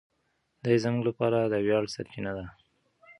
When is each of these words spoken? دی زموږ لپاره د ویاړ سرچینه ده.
دی 0.63 0.75
زموږ 0.83 1.01
لپاره 1.09 1.37
د 1.43 1.53
ویاړ 1.65 1.83
سرچینه 1.93 2.31
ده. 2.37 2.45